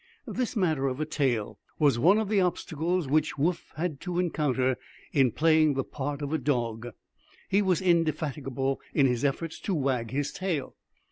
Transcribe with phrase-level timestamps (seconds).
[0.25, 4.77] This matter of a tail was one of the obstacles which Woof had to encounter
[5.11, 6.87] in playing the part of a dog.
[7.47, 10.75] He was indefatigable in his efforts to wag his tail.